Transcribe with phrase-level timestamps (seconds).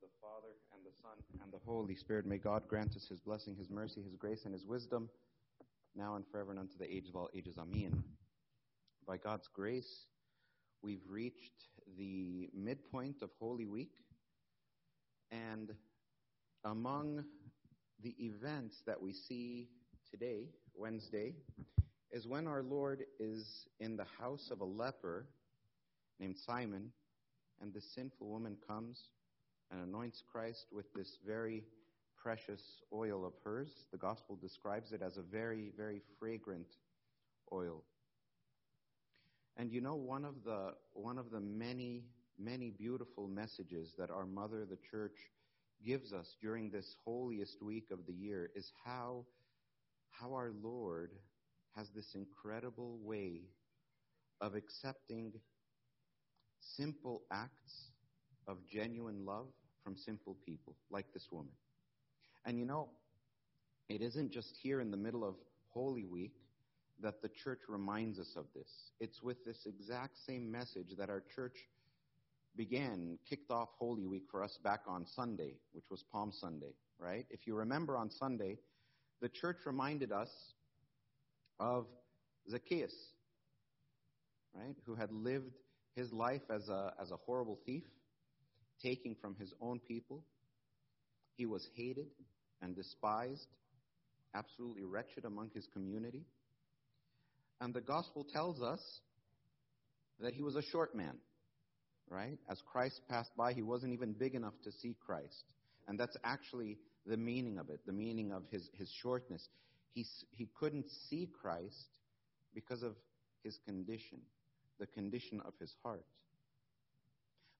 [0.00, 2.26] the Father, and the Son, and the Holy Spirit.
[2.26, 5.08] May God grant us His blessing, His mercy, His grace, and His wisdom,
[5.94, 7.56] now and forever and unto the age of all ages.
[7.58, 8.02] Amen.
[9.06, 10.06] By God's grace,
[10.82, 13.92] we've reached the midpoint of Holy Week,
[15.30, 15.72] and
[16.64, 17.24] among
[18.02, 19.68] the events that we see
[20.10, 20.44] today,
[20.74, 21.34] Wednesday,
[22.12, 25.26] is when our Lord is in the house of a leper
[26.20, 26.90] named Simon,
[27.62, 29.08] and the sinful woman comes
[29.70, 31.64] and anoints Christ with this very
[32.16, 33.70] precious oil of hers.
[33.92, 36.66] The gospel describes it as a very, very fragrant
[37.52, 37.82] oil.
[39.56, 42.04] And you know, one of the one of the many,
[42.38, 45.16] many beautiful messages that our mother, the church,
[45.84, 49.24] gives us during this holiest week of the year is how
[50.10, 51.12] how our Lord
[51.74, 53.42] has this incredible way
[54.40, 55.32] of accepting
[56.60, 57.92] simple acts
[58.46, 59.46] of genuine love
[59.82, 61.52] from simple people, like this woman.
[62.44, 62.88] And you know,
[63.88, 65.34] it isn't just here in the middle of
[65.70, 66.34] Holy Week
[67.02, 68.92] that the church reminds us of this.
[69.00, 71.56] It's with this exact same message that our church
[72.56, 77.26] began, kicked off Holy Week for us back on Sunday, which was Palm Sunday, right?
[77.30, 78.58] If you remember on Sunday,
[79.20, 80.30] the church reminded us
[81.60, 81.86] of
[82.50, 82.94] Zacchaeus,
[84.54, 85.52] right, who had lived
[85.94, 87.84] his life as a, as a horrible thief,
[88.82, 90.22] taking from his own people.
[91.36, 92.06] He was hated
[92.62, 93.46] and despised,
[94.34, 96.24] absolutely wretched among his community.
[97.60, 98.80] And the gospel tells us
[100.20, 101.16] that he was a short man,
[102.08, 102.38] right?
[102.50, 105.44] As Christ passed by, he wasn't even big enough to see Christ.
[105.88, 109.46] And that's actually the meaning of it, the meaning of his, his shortness.
[109.94, 111.86] He, he couldn't see Christ
[112.54, 112.94] because of
[113.42, 114.20] his condition
[114.78, 116.04] the condition of his heart.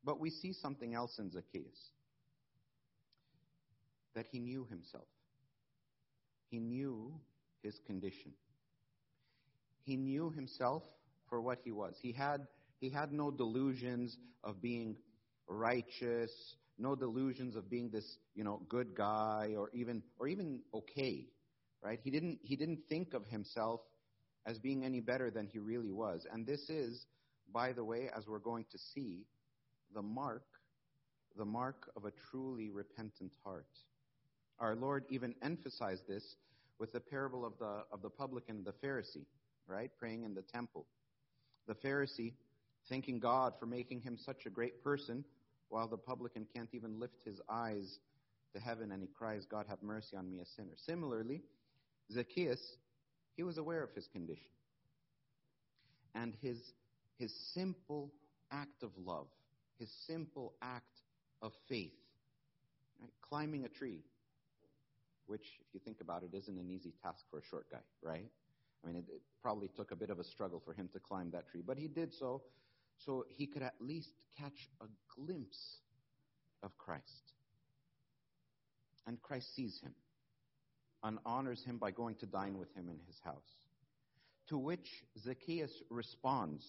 [0.06, 1.90] But we see something else in Zacchaeus
[4.14, 5.08] that he knew himself.
[6.48, 7.12] He knew
[7.64, 8.32] his condition.
[9.82, 10.84] He knew himself
[11.28, 11.96] for what he was.
[12.00, 12.46] He had,
[12.78, 14.96] he had no delusions of being
[15.48, 16.30] righteous,
[16.78, 21.26] no delusions of being this, you know, good guy or even or even okay.
[21.82, 21.98] Right?
[22.02, 23.80] He didn't he didn't think of himself
[24.46, 26.26] as being any better than he really was.
[26.32, 27.06] And this is,
[27.52, 29.26] by the way, as we're going to see,
[29.94, 30.44] the mark,
[31.36, 33.66] the mark of a truly repentant heart.
[34.58, 36.36] Our Lord even emphasized this
[36.78, 39.26] with the parable of the, of the publican and the Pharisee,
[39.66, 39.90] right?
[39.98, 40.86] Praying in the temple.
[41.66, 42.34] The Pharisee
[42.88, 45.24] thanking God for making him such a great person,
[45.68, 47.98] while the publican can't even lift his eyes
[48.54, 50.74] to heaven and he cries, God have mercy on me, a sinner.
[50.76, 51.42] Similarly,
[52.12, 52.76] Zacchaeus
[53.36, 54.50] he was aware of his condition.
[56.14, 56.58] And his,
[57.18, 58.10] his simple
[58.50, 59.26] act of love,
[59.78, 61.00] his simple act
[61.42, 61.92] of faith,
[63.00, 63.10] right?
[63.20, 64.00] climbing a tree,
[65.26, 68.30] which, if you think about it, isn't an easy task for a short guy, right?
[68.82, 71.30] I mean, it, it probably took a bit of a struggle for him to climb
[71.32, 72.42] that tree, but he did so
[73.04, 75.78] so he could at least catch a glimpse
[76.62, 77.32] of Christ.
[79.06, 79.94] And Christ sees him
[81.02, 83.66] and honors him by going to dine with him in his house.
[84.48, 86.64] To which Zacchaeus responds,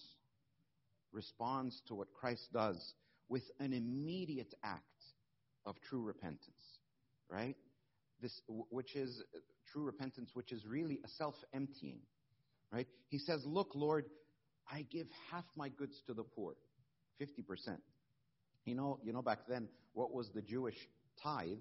[1.12, 2.94] responds to what Christ does
[3.28, 4.82] with an immediate act
[5.66, 6.80] of true repentance,
[7.30, 7.56] right?
[8.20, 9.22] This, which is
[9.72, 12.00] true repentance, which is really a self emptying,
[12.72, 12.86] right?
[13.08, 14.06] He says, Look, Lord,
[14.70, 16.54] I give half my goods to the poor,
[17.20, 17.78] 50%.
[18.64, 20.76] You know, you know, back then, what was the Jewish
[21.22, 21.58] tithe?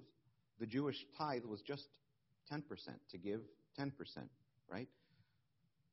[0.60, 1.88] The Jewish tithe was just
[2.52, 2.62] 10%,
[3.12, 3.42] to give
[3.80, 3.92] 10%,
[4.70, 4.88] right?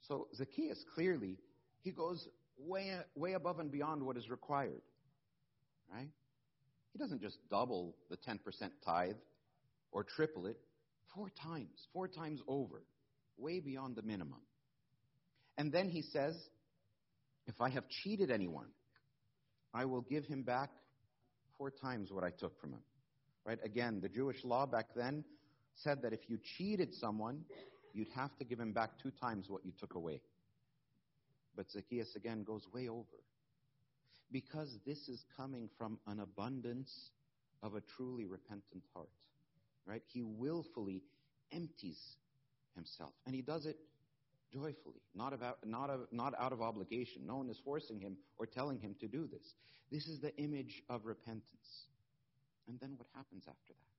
[0.01, 1.39] So Zacchaeus clearly,
[1.83, 2.29] he goes
[2.59, 4.83] way, way above and beyond what is required,
[5.93, 6.09] right?
[6.93, 8.39] He doesn't just double the 10%
[8.85, 9.17] tithe
[9.91, 10.59] or triple it
[11.15, 12.83] four times, four times over,
[13.37, 14.41] way beyond the minimum.
[15.59, 16.37] And then he says,
[17.47, 18.69] if I have cheated anyone,
[19.73, 20.71] I will give him back
[21.59, 22.83] four times what I took from him.
[23.45, 23.59] Right?
[23.65, 25.25] Again, the Jewish law back then
[25.77, 27.43] said that if you cheated someone,
[27.93, 30.21] you'd have to give him back two times what you took away.
[31.57, 33.23] But Zacchaeus again goes way over.
[34.33, 37.11] Because this is coming from an abundance
[37.63, 39.09] of a truly repentant heart.
[39.87, 40.03] Right?
[40.07, 41.03] He willfully
[41.53, 42.01] empties
[42.75, 43.13] himself.
[43.27, 43.77] And he does it
[44.53, 47.27] joyfully, not, about, not, of, not out of obligation.
[47.27, 49.55] No one is forcing him or telling him to do this.
[49.91, 51.89] This is the image of repentance.
[52.69, 53.95] And then what happens after that?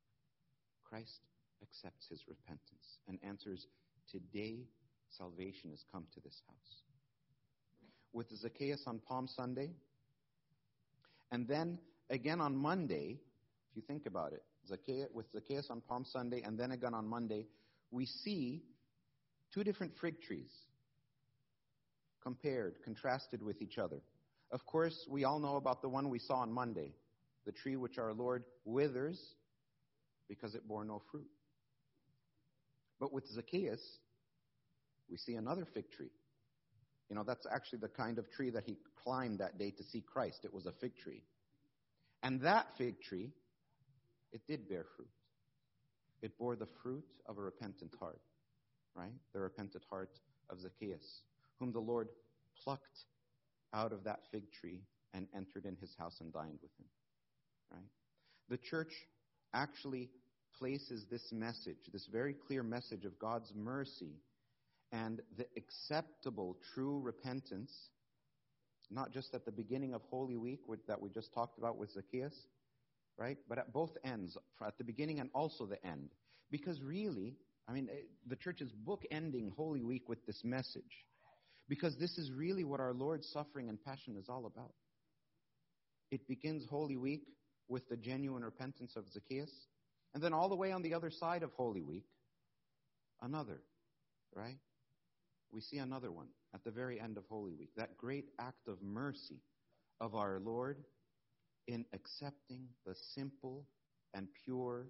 [0.84, 1.20] Christ
[1.62, 3.68] accepts his repentance and answers,
[4.12, 4.60] Today
[5.10, 6.84] salvation has come to this house.
[8.16, 9.72] With Zacchaeus on Palm Sunday,
[11.34, 11.78] and then
[12.10, 13.20] again on Monday,
[13.70, 17.06] If you think about it, Zacchaeus, with Zacchaeus on Palm Sunday and then again on
[17.06, 17.46] Monday,
[17.92, 18.64] we see
[19.54, 20.50] two different fig trees
[22.24, 24.00] compared, contrasted with each other.
[24.50, 26.94] Of course, we all know about the one we saw on Monday,
[27.46, 29.20] the tree which our Lord withers
[30.30, 31.28] because it bore no fruit.
[32.98, 33.82] But with Zacchaeus,
[35.10, 36.12] we see another fig tree.
[37.10, 40.02] You know, that's actually the kind of tree that he climbed that day to see
[40.02, 40.40] Christ.
[40.44, 41.22] It was a fig tree.
[42.24, 43.32] And that fig tree,
[44.32, 45.10] it did bear fruit.
[46.22, 48.22] It bore the fruit of a repentant heart,
[48.96, 49.14] right?
[49.34, 50.20] The repentant heart
[50.50, 51.22] of Zacchaeus,
[51.60, 52.10] whom the Lord
[52.64, 53.06] plucked
[53.74, 54.82] out of that fig tree
[55.14, 56.86] and entered in his house and dined with him,
[57.72, 57.90] right?
[58.50, 58.94] The church
[59.54, 60.10] actually
[60.58, 64.14] places this message, this very clear message of God's mercy
[64.92, 67.90] and the acceptable true repentance,
[68.92, 72.48] not just at the beginning of Holy Week that we just talked about with Zacchaeus,
[73.18, 73.38] right?
[73.48, 76.10] But at both ends, at the beginning and also the end.
[76.52, 77.36] Because really,
[77.68, 81.06] I mean, eh, the church is bookending Holy Week with this message.
[81.68, 84.74] Because this is really what our Lord's suffering and passion is all about.
[86.12, 87.24] It begins Holy Week
[87.68, 89.52] with the genuine repentance of Zacchaeus.
[90.14, 92.06] And then all the way on the other side of Holy Week,
[93.22, 93.62] another,
[94.34, 94.58] right?
[95.56, 97.70] We see another one at the very end of Holy Week.
[97.78, 99.40] That great act of mercy
[100.02, 100.84] of our Lord
[101.66, 103.66] in accepting the simple
[104.14, 104.88] and pure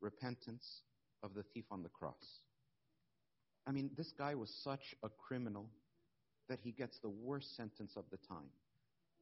[0.00, 0.82] repentance
[1.24, 2.42] of the thief on the cross.
[3.66, 5.68] I mean, this guy was such a criminal
[6.48, 8.50] that he gets the worst sentence of the time,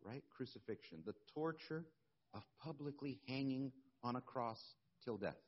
[0.02, 0.22] right?
[0.36, 1.86] Crucifixion, the torture
[2.34, 3.72] of publicly hanging
[4.04, 4.60] on a cross
[5.02, 5.38] till death.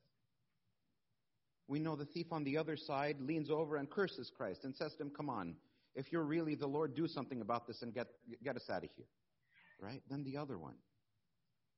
[1.67, 4.95] We know the thief on the other side leans over and curses Christ and says
[4.97, 5.57] to him, Come on,
[5.95, 8.09] if you're really the Lord, do something about this and get,
[8.43, 9.07] get us out of here.
[9.81, 10.03] Right?
[10.11, 10.77] Then the other one,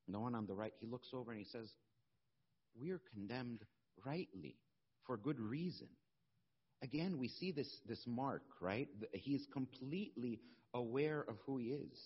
[0.08, 1.70] the one on the right, he looks over and he says,
[2.78, 3.62] We are condemned
[4.04, 4.56] rightly
[5.06, 5.88] for good reason.
[6.82, 8.88] Again, we see this, this mark, right?
[9.12, 10.40] He's completely
[10.74, 11.98] aware of who he is.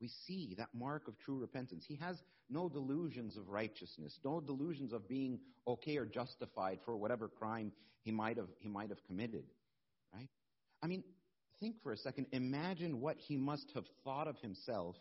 [0.00, 1.84] We see that mark of true repentance.
[1.86, 2.16] He has
[2.48, 7.72] no delusions of righteousness, no delusions of being okay or justified for whatever crime
[8.04, 9.44] he might have, he might have committed.
[10.14, 10.28] Right?
[10.82, 11.02] I mean,
[11.60, 12.26] think for a second.
[12.32, 14.96] Imagine what he must have thought of himself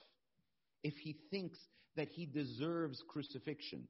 [0.84, 1.60] if he thinks
[1.96, 3.88] that he deserves crucifixion.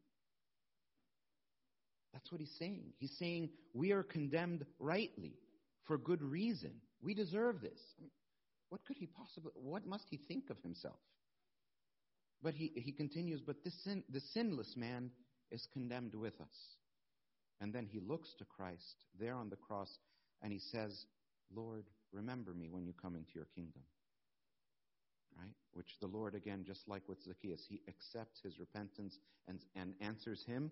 [2.13, 2.93] That's what he's saying.
[2.97, 5.33] He's saying we are condemned rightly
[5.85, 6.71] for good reason.
[7.01, 7.79] We deserve this.
[7.97, 8.11] I mean,
[8.69, 10.99] what could he possibly, what must he think of himself?
[12.41, 15.11] But he, he continues, but the, sin, the sinless man
[15.51, 16.75] is condemned with us.
[17.59, 19.89] And then he looks to Christ there on the cross
[20.43, 21.05] and he says,
[21.53, 23.81] Lord, remember me when you come into your kingdom.
[25.37, 25.53] Right?
[25.73, 29.17] Which the Lord, again, just like with Zacchaeus, he accepts his repentance
[29.47, 30.71] and, and answers him.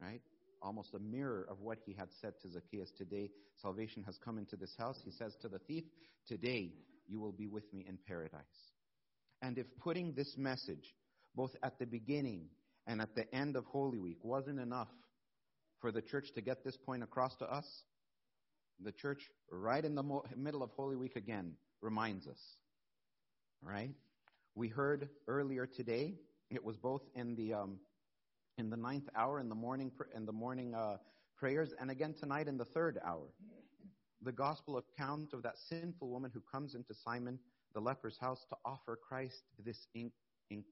[0.00, 0.20] Right?
[0.60, 2.90] Almost a mirror of what he had said to Zacchaeus.
[2.96, 3.30] Today,
[3.60, 5.00] salvation has come into this house.
[5.04, 5.84] He says to the thief,
[6.26, 6.72] Today
[7.06, 8.72] you will be with me in paradise.
[9.42, 10.94] And if putting this message,
[11.34, 12.46] both at the beginning
[12.86, 14.88] and at the end of Holy Week, wasn't enough
[15.80, 17.66] for the church to get this point across to us,
[18.80, 22.40] the church, right in the mo- middle of Holy Week again, reminds us.
[23.62, 23.90] Right?
[24.54, 26.14] We heard earlier today,
[26.50, 27.78] it was both in the, um,
[28.58, 30.98] in the ninth hour in the morning, pr- in the morning uh,
[31.36, 33.26] prayers, and again tonight in the third hour
[34.24, 37.38] the gospel account of that sinful woman who comes into Simon
[37.74, 40.10] the leper's house to offer Christ this in,
[40.50, 40.64] in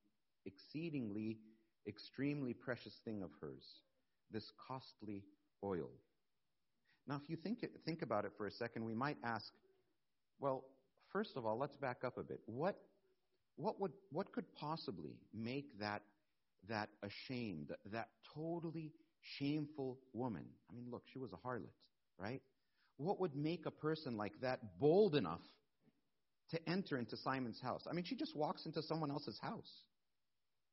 [0.46, 1.38] exceedingly,
[1.88, 3.64] extremely precious thing of hers,
[4.30, 5.24] this costly
[5.64, 5.90] oil.
[7.06, 9.52] Now, if you think, think about it for a second, we might ask,
[10.38, 10.64] well,
[11.10, 12.40] first of all, let's back up a bit.
[12.46, 12.76] What,
[13.56, 16.02] what, would, what could possibly make that,
[16.68, 18.92] that ashamed, that totally
[19.38, 20.44] shameful woman?
[20.70, 21.72] I mean, look, she was a harlot,
[22.18, 22.42] right?
[23.00, 25.40] What would make a person like that bold enough
[26.50, 27.86] to enter into Simon's house?
[27.88, 29.70] I mean, she just walks into someone else's house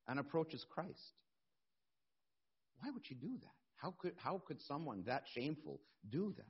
[0.08, 1.14] and approaches Christ.
[2.82, 3.54] Why would she do that?
[3.78, 5.80] How could, how could someone that shameful
[6.10, 6.46] do that?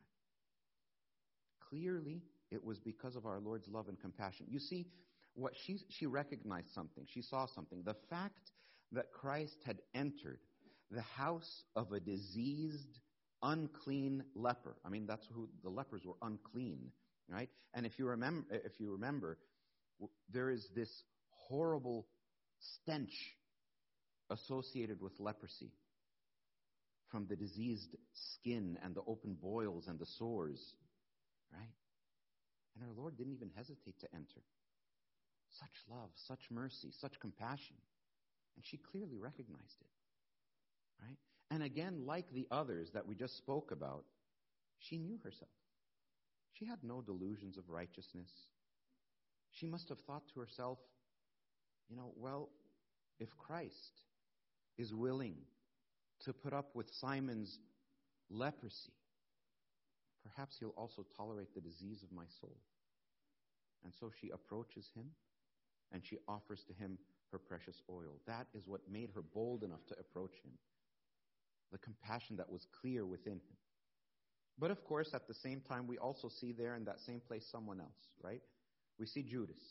[1.70, 4.48] Clearly, it was because of our Lord's love and compassion.
[4.50, 4.88] You see,
[5.36, 7.06] what she, she recognized something.
[7.08, 7.84] She saw something.
[7.86, 8.52] The fact
[8.94, 10.40] that Christ had entered
[10.90, 13.00] the house of a diseased
[13.44, 14.76] unclean leper.
[14.86, 16.92] I mean, that's who the lepers were unclean,
[17.30, 17.50] right?
[17.74, 19.38] And if you remember, if you remember,
[20.32, 20.90] there is this
[21.30, 22.08] horrible
[22.60, 23.14] stench
[24.30, 25.72] associated with leprosy
[27.10, 30.74] from the diseased skin and the open boils and the sores,
[31.54, 31.72] right?
[32.76, 34.42] And our Lord didn't even hesitate to enter.
[35.60, 37.78] Such love, such mercy, such compassion.
[38.56, 39.88] And she clearly recognized it.
[41.02, 41.18] Right?
[41.50, 44.04] And again, like the others that we just spoke about,
[44.80, 45.50] she knew herself.
[46.54, 48.30] She had no delusions of righteousness.
[49.52, 50.80] She must have thought to herself,
[51.90, 52.50] you know, well,
[53.20, 54.02] if Christ
[54.78, 55.36] is willing
[56.26, 57.60] to put up with Simon's
[58.30, 58.94] leprosy,
[60.24, 62.58] perhaps he'll also tolerate the disease of my soul.
[63.84, 65.06] And so she approaches him
[65.92, 66.98] and she offers to him
[67.32, 68.20] her precious oil.
[68.26, 70.52] That is what made her bold enough to approach him.
[71.72, 73.58] The compassion that was clear within him.
[74.60, 77.46] But of course, at the same time, we also see there in that same place
[77.52, 78.42] someone else, right?
[79.00, 79.62] We see Judas,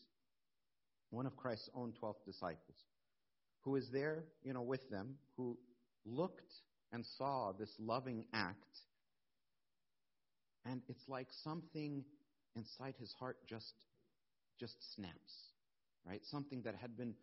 [1.10, 2.76] one of Christ's own 12 disciples,
[3.62, 5.58] who is there, you know, with them, who
[6.04, 6.52] looked
[6.92, 8.78] and saw this loving act.
[10.64, 12.04] And it's like something
[12.54, 13.74] inside his heart just,
[14.60, 15.50] just snaps,
[16.06, 16.20] right?
[16.24, 17.14] Something that had been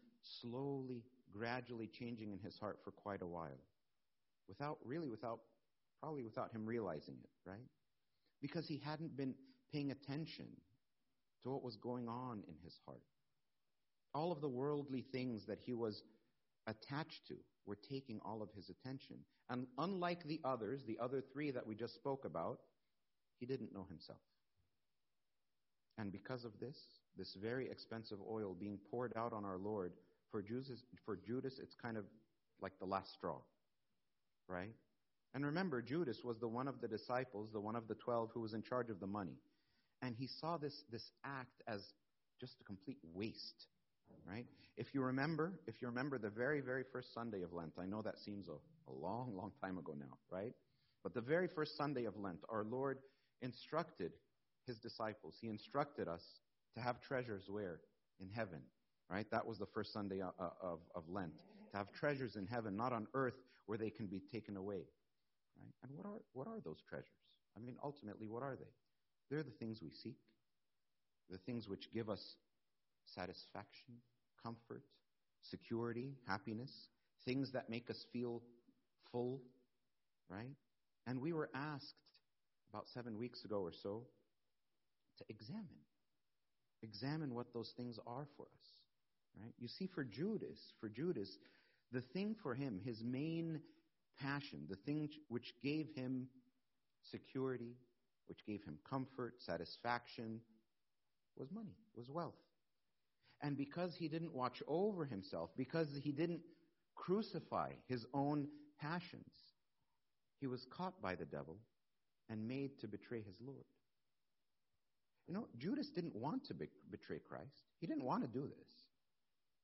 [0.42, 3.60] slowly, gradually changing in his heart for quite a while.
[4.48, 5.40] Without, really, without,
[6.00, 7.68] probably without him realizing it, right?
[8.42, 9.36] Because he hadn't been
[9.72, 10.48] paying attention
[11.44, 13.02] to what was going on in his heart.
[14.14, 16.04] All of the worldly things that he was
[16.68, 17.36] attached to
[17.66, 19.18] were taking all of his attention.
[19.50, 22.60] And unlike the others, the other three that we just spoke about,
[23.40, 24.20] he didn't know himself.
[25.98, 26.78] And because of this,
[27.18, 29.94] this very expensive oil being poured out on our Lord,
[30.32, 32.06] for Judas, for Judas, it's kind of
[32.62, 33.38] like the last straw,
[34.48, 34.74] right?
[35.34, 38.42] And remember, Judas was the one of the disciples, the one of the twelve who
[38.42, 39.38] was in charge of the money.
[40.02, 41.82] And he saw this, this act as
[42.40, 43.68] just a complete waste,
[44.28, 44.46] right?
[44.78, 48.02] If you remember, if you remember the very, very first Sunday of Lent, I know
[48.02, 50.54] that seems a, a long, long time ago now, right?
[51.04, 53.00] But the very first Sunday of Lent, our Lord
[53.42, 54.12] instructed
[54.68, 56.24] his disciples, he instructed us
[56.76, 57.80] to have treasures where?
[58.20, 58.62] In heaven,
[59.10, 59.26] right?
[59.32, 60.32] That was the first Sunday of,
[60.62, 61.34] of, of Lent.
[61.72, 64.84] To have treasures in heaven, not on earth where they can be taken away,
[65.58, 65.74] right?
[65.84, 67.08] And what are, what are those treasures?
[67.56, 68.72] I mean, ultimately, what are they?
[69.30, 70.18] They're the things we seek,
[71.30, 72.36] the things which give us
[73.06, 73.96] satisfaction,
[74.44, 74.84] comfort,
[75.42, 76.72] security, happiness,
[77.26, 78.42] things that make us feel
[79.12, 79.42] full,
[80.30, 80.56] right?
[81.08, 81.96] And we were asked
[82.70, 84.04] about seven weeks ago or so
[85.18, 85.84] to examine.
[86.82, 88.68] Examine what those things are for us.
[89.40, 89.54] Right?
[89.60, 91.30] You see, for Judas, for Judas,
[91.94, 93.62] the thing for him, his main
[94.20, 96.28] passion, the thing which gave him
[97.02, 97.76] security,
[98.28, 100.40] which gave him comfort, satisfaction,
[101.38, 102.34] was money, was wealth.
[103.42, 106.42] And because he didn't watch over himself, because he didn't
[106.96, 108.48] crucify his own
[108.80, 109.34] passions,
[110.40, 111.58] he was caught by the devil
[112.30, 113.66] and made to betray his Lord.
[115.28, 117.64] You know, Judas didn't want to be- betray Christ.
[117.80, 118.74] He didn't want to do this.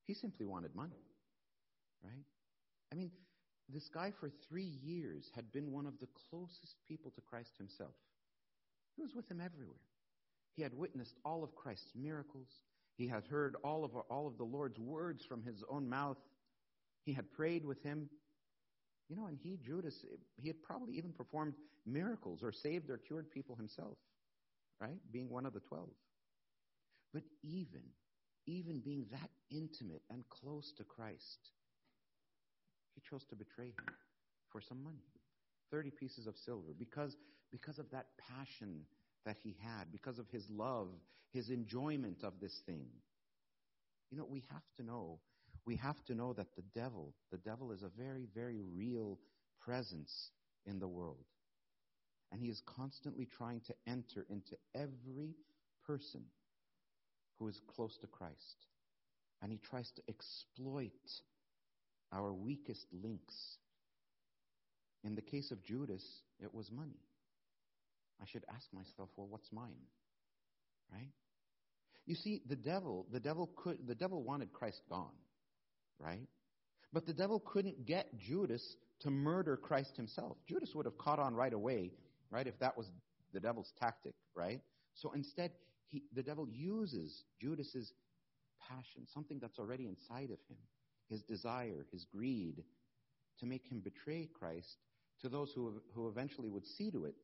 [0.06, 1.02] He simply wanted money,
[2.04, 2.26] right?
[2.92, 3.12] I mean,
[3.68, 7.94] this guy for three years had been one of the closest people to Christ himself.
[8.96, 9.78] He was with him everywhere.
[10.56, 12.48] He had witnessed all of Christ's miracles.
[12.98, 16.18] He had heard all of, all of the Lord's words from his own mouth.
[17.06, 18.10] He had prayed with him.
[19.08, 20.04] You know, and he, Judas,
[20.36, 21.54] he had probably even performed
[21.86, 23.98] miracles or saved or cured people himself,
[24.80, 25.00] right?
[25.12, 25.90] Being one of the twelve.
[27.14, 27.82] But even,
[28.46, 31.52] even being that intimate and close to Christ,
[33.00, 33.94] he chose to betray him
[34.52, 35.06] for some money
[35.72, 37.16] 30 pieces of silver because,
[37.52, 38.82] because of that passion
[39.26, 40.88] that he had, because of his love,
[41.32, 42.88] his enjoyment of this thing.
[44.10, 45.20] You know, we have to know,
[45.66, 49.20] we have to know that the devil, the devil is a very, very real
[49.64, 50.32] presence
[50.66, 51.26] in the world.
[52.32, 55.36] And he is constantly trying to enter into every
[55.86, 56.22] person
[57.38, 58.66] who is close to Christ.
[59.42, 60.92] And he tries to exploit
[62.12, 63.36] our weakest links.
[65.04, 66.04] In the case of Judas,
[66.42, 67.00] it was money.
[68.22, 69.88] I should ask myself, well, what's mine?
[70.92, 71.12] Right?
[72.06, 75.16] You see, the devil, the devil could, the devil wanted Christ gone,
[76.00, 76.28] right?
[76.92, 80.38] But the devil couldn't get Judas to murder Christ himself.
[80.48, 81.92] Judas would have caught on right away,
[82.32, 82.88] right, if that was
[83.32, 84.60] the devil's tactic, right?
[84.96, 85.52] So instead,
[85.88, 87.94] he, the devil uses Judas's
[88.68, 90.58] passion, something that's already inside of him,
[91.10, 92.64] his desire, his greed,
[93.40, 94.78] to make him betray Christ
[95.22, 97.16] to those who, who eventually would see to it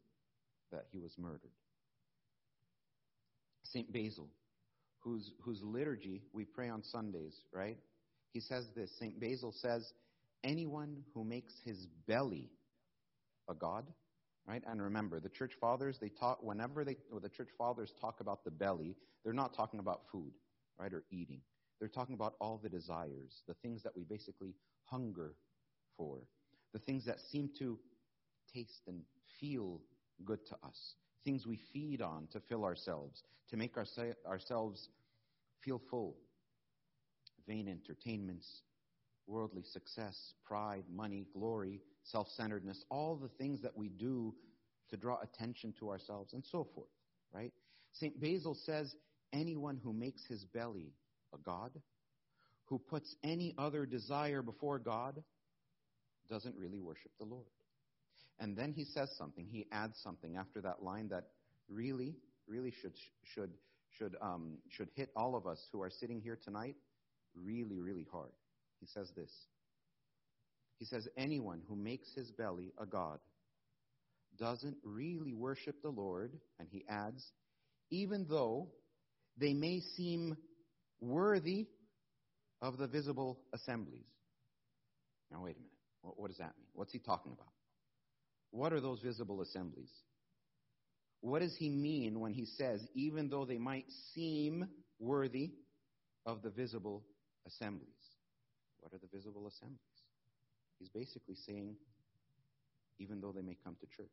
[0.71, 1.51] that he was murdered.
[3.63, 3.91] St.
[3.91, 4.29] Basil,
[4.99, 7.77] whose, whose liturgy we pray on Sundays, right?
[8.31, 9.19] He says this St.
[9.19, 9.93] Basil says,
[10.43, 12.49] anyone who makes his belly
[13.49, 13.85] a god,
[14.47, 14.63] right?
[14.67, 18.51] And remember, the church fathers, they talk, whenever they, the church fathers talk about the
[18.51, 20.31] belly, they're not talking about food,
[20.79, 21.41] right, or eating.
[21.79, 24.55] They're talking about all the desires, the things that we basically
[24.85, 25.33] hunger
[25.97, 26.19] for,
[26.73, 27.77] the things that seem to
[28.53, 29.01] taste and
[29.39, 29.81] feel
[30.23, 33.85] good to us, things we feed on to fill ourselves, to make our,
[34.27, 34.89] ourselves
[35.61, 36.15] feel full.
[37.47, 38.61] Vain entertainments,
[39.27, 44.33] worldly success, pride, money, glory, self centeredness, all the things that we do
[44.89, 46.89] to draw attention to ourselves, and so forth,
[47.33, 47.51] right?
[47.91, 48.19] St.
[48.19, 48.95] Basil says
[49.33, 50.91] anyone who makes his belly
[51.33, 51.71] a God,
[52.65, 55.23] who puts any other desire before God,
[56.29, 57.45] doesn't really worship the Lord.
[58.39, 61.25] And then he says something, he adds something after that line that
[61.69, 62.15] really,
[62.47, 63.51] really should, should,
[63.97, 66.75] should, um, should hit all of us who are sitting here tonight
[67.35, 68.31] really, really hard.
[68.79, 69.31] He says this.
[70.79, 73.19] He says, anyone who makes his belly a God
[74.37, 77.25] doesn't really worship the Lord, and he adds,
[77.89, 78.67] even though
[79.37, 80.35] they may seem
[80.99, 81.67] worthy
[82.61, 84.05] of the visible assemblies.
[85.31, 85.71] Now, wait a minute.
[86.01, 86.67] What, what does that mean?
[86.73, 87.51] What's he talking about?
[88.51, 89.89] What are those visible assemblies?
[91.21, 94.67] What does he mean when he says, even though they might seem
[94.99, 95.51] worthy
[96.25, 97.03] of the visible
[97.45, 97.89] assemblies?
[98.79, 99.79] What are the visible assemblies?
[100.79, 101.75] He's basically saying,
[102.99, 104.11] even though they may come to church.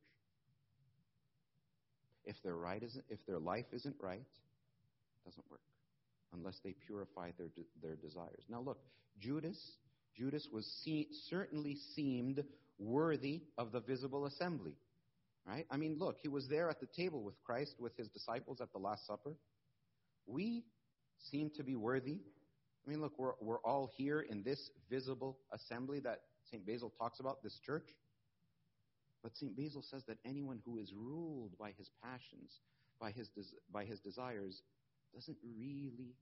[2.25, 5.61] If their, right if their life isn't right, it doesn't work
[6.33, 7.49] unless they purify their,
[7.83, 8.45] their desires.
[8.49, 8.79] Now, look,
[9.19, 9.59] Judas,
[10.17, 12.43] Judas was see, certainly seemed
[12.79, 14.75] worthy of the visible assembly.
[15.47, 15.67] Right?
[15.71, 18.73] I mean, look, he was there at the table with Christ, with his disciples at
[18.73, 19.35] the Last Supper.
[20.27, 20.65] We
[21.31, 22.21] seem to be worthy.
[22.87, 26.21] I mean, look, we're, we're all here in this visible assembly that
[26.51, 26.65] St.
[26.65, 27.89] Basil talks about, this church.
[29.23, 29.57] But St.
[29.57, 32.61] Basil says that anyone who is ruled by his passions,
[33.01, 34.63] by his, des- by his desires,
[35.15, 36.15] doesn't really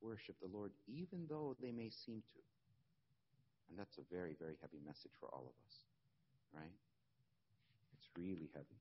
[0.00, 2.40] worship the Lord, even though they may seem to.
[3.68, 5.74] And that's a very, very heavy message for all of us,
[6.54, 6.72] right?
[7.98, 8.80] It's really heavy.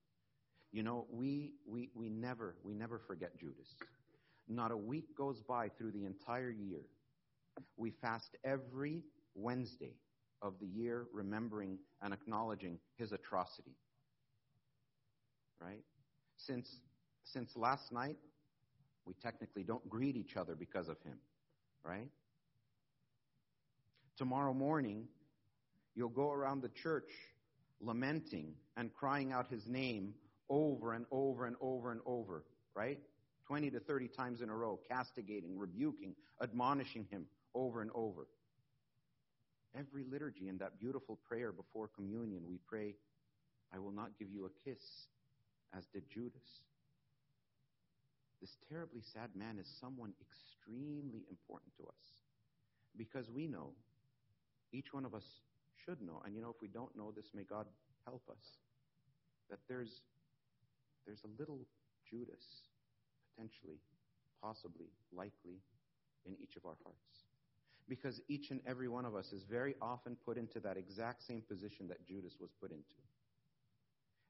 [0.71, 3.75] You know, we, we, we never, we never forget Judas.
[4.47, 6.81] Not a week goes by through the entire year.
[7.75, 9.01] We fast every
[9.35, 9.93] Wednesday
[10.41, 13.75] of the year, remembering and acknowledging his atrocity.
[15.59, 15.83] Right?
[16.37, 16.79] Since,
[17.23, 18.17] since last night,
[19.07, 21.17] we technically don't greet each other because of him.
[21.83, 22.09] Right?
[24.17, 25.07] Tomorrow morning,
[25.95, 27.09] you'll go around the church
[27.79, 30.13] lamenting and crying out his name
[30.49, 32.43] over and over and over and over,
[32.75, 32.99] right?
[33.47, 38.27] 20 to 30 times in a row, castigating, rebuking, admonishing him over and over.
[39.77, 42.95] Every liturgy in that beautiful prayer before communion, we pray,
[43.73, 44.81] I will not give you a kiss,
[45.77, 46.41] as did Judas.
[48.41, 52.05] This terribly sad man is someone extremely important to us
[52.95, 53.71] because we know
[54.71, 55.23] each one of us
[55.83, 56.21] should know.
[56.25, 57.65] And you know, if we don't know this, may God
[58.05, 58.57] help us.
[59.49, 60.01] That there's,
[61.05, 61.59] there's a little
[62.09, 62.43] Judas,
[63.33, 63.79] potentially,
[64.41, 65.61] possibly, likely,
[66.25, 67.23] in each of our hearts.
[67.87, 71.41] Because each and every one of us is very often put into that exact same
[71.41, 72.99] position that Judas was put into.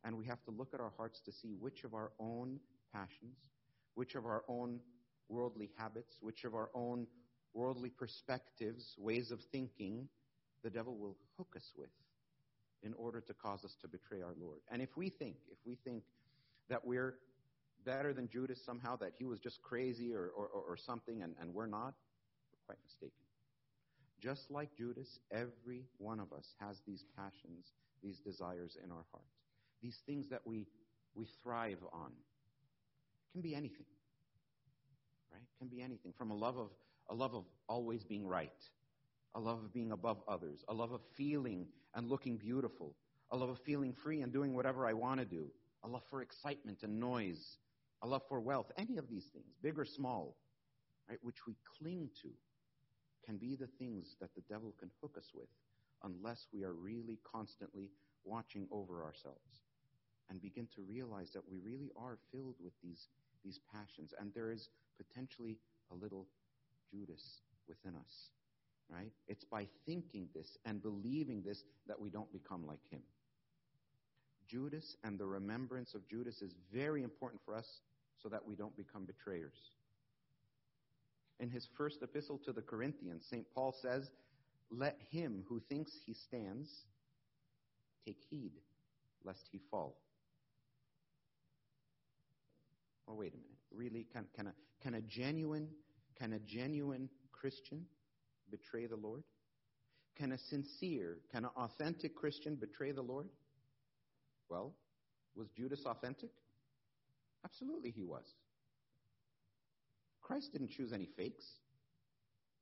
[0.03, 2.59] And we have to look at our hearts to see which of our own
[2.93, 3.39] passions,
[3.97, 4.79] which of our own
[5.27, 7.07] worldly habits, which of our own
[7.55, 10.07] worldly perspectives, ways of thinking,
[10.63, 11.89] the devil will hook us with
[12.83, 14.59] in order to cause us to betray our Lord.
[14.71, 16.03] And if we think, if we think
[16.69, 17.15] that we're
[17.85, 21.51] better than Judas somehow, that he was just crazy or, or, or something and, and
[21.51, 21.95] we're not,
[22.51, 23.17] we're quite mistaken.
[24.21, 27.71] Just like Judas, every one of us has these passions,
[28.03, 29.25] these desires in our heart.
[29.81, 30.67] These things that we,
[31.15, 32.11] we thrive on.
[33.37, 33.85] Can be anything.
[35.31, 35.43] Right?
[35.59, 36.11] Can be anything.
[36.17, 36.71] From a love of
[37.07, 38.49] a love of always being right
[39.35, 42.95] a love of being above others, a love of feeling and looking beautiful,
[43.29, 45.51] a love of feeling free and doing whatever I want to do,
[45.83, 47.57] a love for excitement and noise,
[48.01, 50.35] a love for wealth, any of these things, big or small,
[51.07, 52.29] right, which we cling to,
[53.23, 55.49] can be the things that the devil can hook us with
[56.03, 57.91] unless we are really constantly
[58.25, 59.61] watching over ourselves
[60.29, 63.07] and begin to realize that we really are filled with these,
[63.43, 65.57] these passions and there is potentially
[65.91, 66.27] a little
[66.91, 68.29] Judas within us
[68.89, 69.11] right?
[69.27, 73.01] It's by thinking this and believing this that we don't become like him.
[74.47, 77.81] Judas and the remembrance of Judas is very important for us
[78.21, 79.57] so that we don't become betrayers.
[81.39, 83.45] In his first epistle to the Corinthians, St.
[83.53, 84.09] Paul says,
[84.71, 86.85] Let him who thinks he stands
[88.05, 88.53] take heed
[89.25, 89.97] lest he fall.
[93.07, 93.57] Oh, wait a minute.
[93.71, 94.05] Really?
[94.11, 95.69] Can, can, a, can a genuine
[96.17, 97.85] can a genuine Christian
[98.49, 99.23] betray the Lord?
[100.17, 103.27] Can a sincere, can an authentic Christian betray the Lord?
[104.49, 104.73] Well,
[105.35, 106.31] was Judas authentic?
[107.45, 108.23] Absolutely, he was.
[110.21, 111.45] Christ didn't choose any fakes.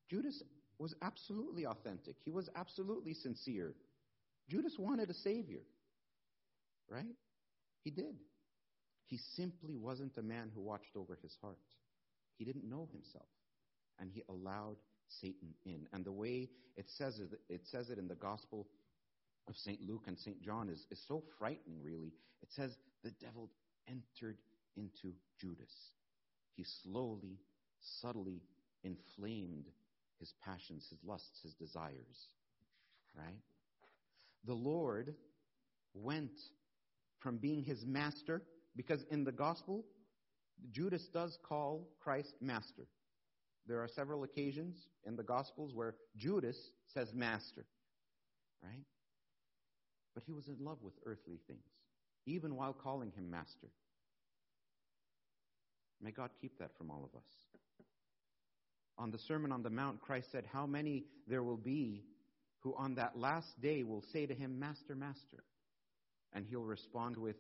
[0.10, 0.44] Judas
[0.78, 2.18] was absolutely authentic.
[2.26, 3.74] He was absolutely sincere.
[4.50, 5.62] Judas wanted a Savior,
[6.90, 7.16] right?
[7.84, 8.16] He did.
[9.06, 11.60] He simply wasn't a man who watched over his heart.
[12.38, 13.30] He didn't know himself,
[14.00, 15.88] and he allowed Satan in.
[15.94, 18.68] And the way it says it, it says it in the Gospel
[19.48, 19.80] of St.
[19.88, 20.42] Luke and St.
[20.42, 22.14] John is, is so frightening, really.
[22.42, 23.50] It says the devil
[23.88, 24.38] entered
[24.76, 25.92] into Judas.
[26.56, 27.38] He slowly,
[28.02, 28.42] subtly
[28.84, 29.66] inflamed
[30.20, 32.30] his passions, his lusts, his desires.
[33.16, 33.40] Right?
[34.46, 35.14] The Lord
[35.94, 36.40] went
[37.20, 38.42] from being his master,
[38.76, 39.86] because in the gospel,
[40.72, 42.88] Judas does call Christ master.
[43.68, 46.58] There are several occasions in the gospels where Judas
[46.94, 47.66] says master.
[48.64, 48.86] Right?
[50.14, 51.66] But he was in love with earthly things,
[52.26, 53.68] even while calling him master.
[56.02, 57.28] May God keep that from all of us.
[58.98, 62.04] On the Sermon on the Mount, Christ said, How many there will be
[62.66, 65.44] who on that last day will say to him, Master, Master.
[66.34, 67.36] And he'll respond with,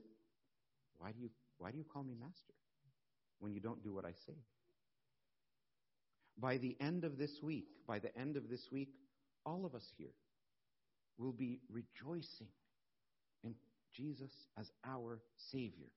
[0.97, 2.53] Why do you, why do you call me Master
[3.39, 4.37] when you don't do what I say?
[6.37, 8.89] By the end of this week, by the end of this week,
[9.45, 10.13] all of us here
[11.17, 12.47] will be rejoicing
[13.43, 13.55] in
[13.95, 15.87] Jesus as our Savior.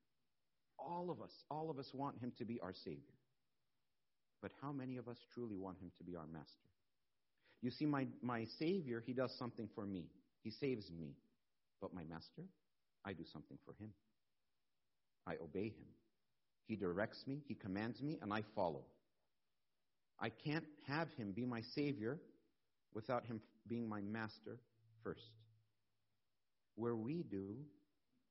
[0.79, 3.15] All of us, all of us want Him to be our Savior.
[4.41, 6.69] But how many of us truly want Him to be our Master?
[7.61, 10.05] You see, my, my Savior, He does something for me.
[10.45, 11.17] He saves me.
[11.81, 12.43] But my Master,
[13.05, 13.91] I do something for Him.
[15.27, 15.89] I obey Him.
[16.67, 18.85] He directs me, He commands me, and I follow.
[20.21, 22.19] I can't have Him be my Savior
[22.95, 24.59] without Him being my Master
[25.03, 25.31] first.
[26.75, 27.57] Where we do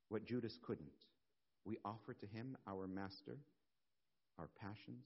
[0.10, 0.88] what Judas couldn't,
[1.66, 3.38] we offer to Him our Master,
[4.38, 5.06] our passions,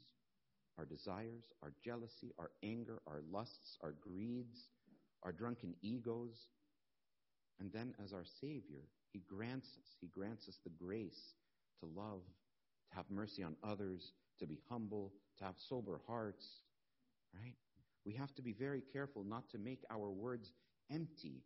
[0.78, 4.70] our desires, our jealousy, our anger, our lusts, our greeds,
[5.24, 6.50] our drunken egos.
[7.60, 11.34] And then, as our Savior, He grants us, He grants us the grace
[11.82, 12.22] to love,
[12.90, 16.48] to have mercy on others, to be humble, to have sober hearts,
[17.34, 17.56] right?
[18.06, 20.52] We have to be very careful not to make our words
[20.92, 21.44] empty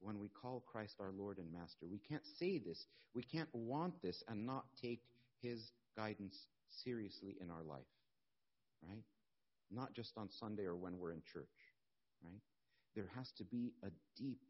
[0.00, 1.86] when we call Christ our Lord and Master.
[1.90, 5.00] We can't say this, we can't want this, and not take
[5.40, 7.86] His guidance seriously in our life
[8.88, 9.02] right?
[9.70, 11.48] Not just on Sunday or when we're in church,
[12.24, 12.40] right?
[12.94, 14.40] There has to be a deep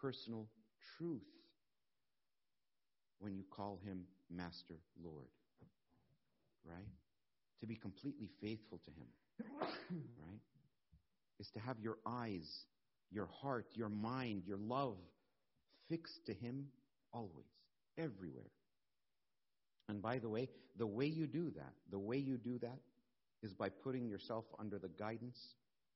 [0.00, 0.48] personal
[0.96, 1.26] truth
[3.20, 5.28] when you call him Master Lord,
[6.64, 6.88] right?
[7.60, 9.68] To be completely faithful to him,
[10.18, 10.40] right?
[11.38, 12.48] Is to have your eyes,
[13.10, 14.96] your heart, your mind, your love
[15.88, 16.66] fixed to him
[17.12, 17.46] always,
[17.98, 18.50] everywhere.
[19.88, 22.78] And by the way, the way you do that, the way you do that
[23.42, 25.38] is by putting yourself under the guidance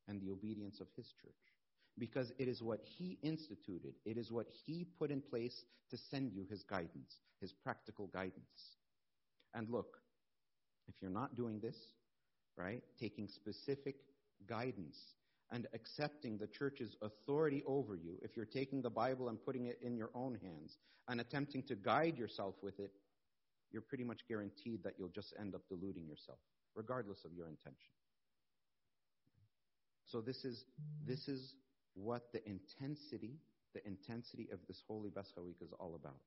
[0.09, 1.54] and the obedience of His church.
[1.99, 6.33] Because it is what He instituted, it is what He put in place to send
[6.33, 8.77] you His guidance, His practical guidance.
[9.55, 9.99] And look,
[10.89, 11.77] if you're not doing this,
[12.57, 13.97] right, taking specific
[14.49, 14.99] guidance
[15.51, 19.79] and accepting the church's authority over you, if you're taking the Bible and putting it
[19.83, 20.79] in your own hands
[21.09, 22.91] and attempting to guide yourself with it,
[23.71, 26.39] you're pretty much guaranteed that you'll just end up deluding yourself
[26.75, 27.91] regardless of your intention.
[30.07, 30.65] So this is
[31.07, 31.55] this is
[31.95, 33.39] what the intensity,
[33.75, 36.21] the intensity of this holy Bescha week is all about.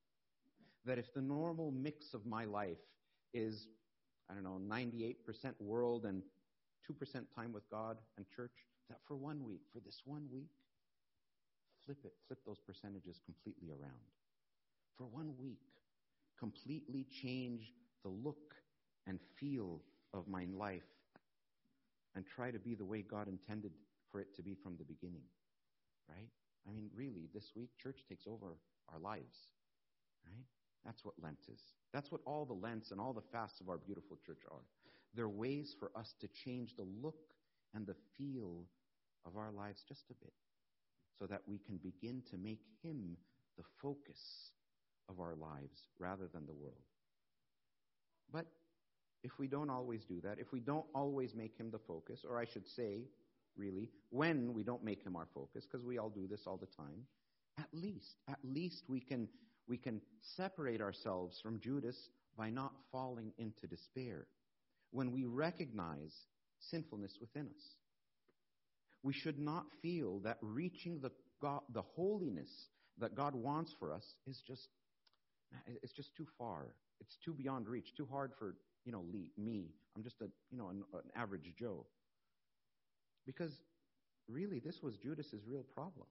[0.84, 2.78] That if the normal mix of my life
[3.34, 3.68] is,
[4.30, 5.16] I don't know, 98%
[5.60, 6.22] world and
[6.90, 8.52] 2% time with God and church,
[8.88, 10.48] that for one week, for this one week,
[11.84, 13.92] flip it, flip those percentages completely around.
[14.96, 15.60] For one week,
[16.38, 18.54] completely change the look
[19.06, 19.80] and feel
[20.14, 20.82] of my life
[22.14, 23.72] and try to be the way God intended
[24.10, 25.22] for it to be from the beginning.
[26.08, 26.28] Right?
[26.66, 28.56] I mean, really, this week, church takes over
[28.92, 29.36] our lives.
[30.24, 30.44] Right?
[30.84, 31.60] That's what Lent is.
[31.92, 34.64] That's what all the Lents and all the fasts of our beautiful church are.
[35.14, 37.34] They're ways for us to change the look
[37.74, 38.64] and the feel
[39.26, 40.32] of our lives just a bit
[41.18, 43.16] so that we can begin to make Him
[43.56, 44.50] the focus
[45.08, 46.76] of our lives rather than the world.
[48.32, 48.46] But
[49.24, 52.38] if we don't always do that, if we don't always make him the focus, or
[52.38, 53.02] I should say,
[53.58, 56.66] really, when we don't make him our focus, because we all do this all the
[56.76, 57.06] time,
[57.58, 59.28] at least, at least we can,
[59.66, 60.00] we can
[60.36, 61.96] separate ourselves from Judas
[62.36, 64.26] by not falling into despair
[64.92, 66.14] when we recognize
[66.70, 67.64] sinfulness within us.
[69.02, 72.50] we should not feel that reaching the, God, the holiness
[72.98, 74.68] that God wants for us is just,
[75.82, 76.68] it's just too far.
[77.00, 79.04] It's too beyond reach, too hard for, you know,
[79.36, 79.70] me.
[79.96, 81.86] I'm just a, you know, an, an average Joe.
[83.28, 83.52] Because
[84.26, 86.06] really, this was Judas's real problem.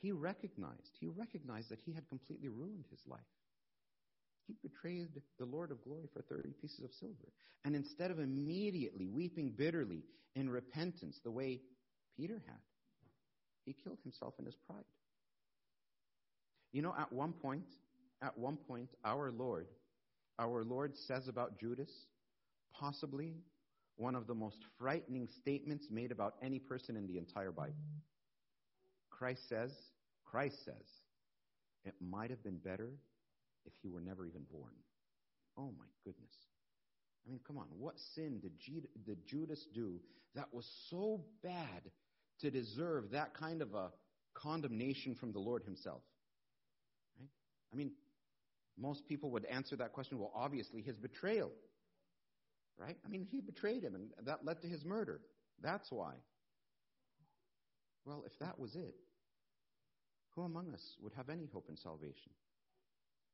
[0.00, 3.20] He recognized, he recognized that he had completely ruined his life.
[4.48, 7.32] He betrayed the Lord of glory for 30 pieces of silver.
[7.64, 10.02] And instead of immediately weeping bitterly
[10.34, 11.60] in repentance the way
[12.16, 12.58] Peter had,
[13.64, 14.84] he killed himself in his pride.
[16.72, 17.68] You know, at one point,
[18.22, 19.68] at one point, our Lord,
[20.40, 21.90] our Lord says about Judas,
[22.78, 23.36] possibly
[23.96, 27.74] one of the most frightening statements made about any person in the entire Bible.
[29.10, 29.70] Christ says,
[30.24, 30.86] Christ says,
[31.84, 32.90] it might have been better
[33.66, 34.72] if he were never even born.
[35.56, 36.32] Oh my goodness.
[37.26, 37.66] I mean, come on.
[37.78, 40.00] What sin did, G- did Judas do
[40.34, 41.82] that was so bad
[42.40, 43.90] to deserve that kind of a
[44.34, 46.02] condemnation from the Lord himself?
[47.18, 47.28] Right?
[47.72, 47.92] I mean,
[48.76, 51.50] most people would answer that question well, obviously, his betrayal.
[52.78, 52.96] Right?
[53.04, 55.20] I mean, he betrayed him, and that led to his murder.
[55.62, 56.14] That's why.
[58.04, 58.94] Well, if that was it,
[60.34, 62.32] who among us would have any hope in salvation?